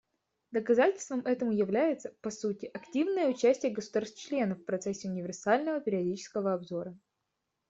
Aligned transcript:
Доказательством 0.51 1.19
этому 1.19 1.51
является, 1.51 2.09
по 2.21 2.31
сути, 2.31 2.65
активное 2.73 3.27
участие 3.27 3.71
государств-членов 3.71 4.57
в 4.57 4.65
процессе 4.65 5.07
универсального 5.07 5.79
периодического 5.79 6.55
обзора. 6.55 6.97